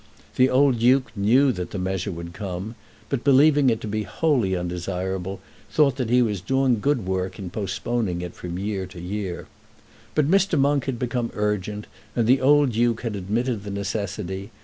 The 0.35 0.49
old 0.49 0.79
Duke 0.79 1.11
knew 1.15 1.51
that 1.51 1.69
the 1.69 1.77
measure 1.77 2.11
would 2.11 2.33
come, 2.33 2.73
but 3.07 3.23
believing 3.23 3.69
it 3.69 3.79
to 3.81 3.87
be 3.87 4.01
wholly 4.01 4.55
undesirable, 4.55 5.39
thought 5.69 5.97
that 5.97 6.09
he 6.09 6.23
was 6.23 6.41
doing 6.41 6.79
good 6.79 7.05
work 7.05 7.37
in 7.37 7.51
postponing 7.51 8.23
it 8.23 8.33
from 8.33 8.57
year 8.57 8.87
to 8.87 8.99
year. 8.99 9.45
But 10.15 10.27
Mr. 10.27 10.57
Monk 10.57 10.85
had 10.85 10.97
become 10.97 11.29
urgent, 11.35 11.85
and 12.15 12.25
the 12.25 12.41
old 12.41 12.71
Duke 12.71 13.01
had 13.01 13.15
admitted 13.15 13.63
the 13.63 13.69
necessity. 13.69 14.49